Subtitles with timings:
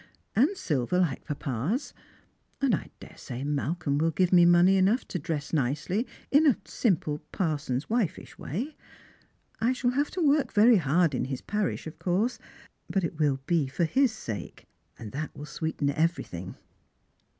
[0.35, 1.93] —and silver like papa's.
[2.59, 7.85] And I daresay Malcolm will give memoney enough to dress nicely, in a simple parson's
[7.87, 8.75] wifeish way.
[9.59, 12.39] I shall have to work very hard in his parish, of course,
[12.89, 14.65] but it will be for his sake,
[14.97, 16.55] and that will sweeten everything."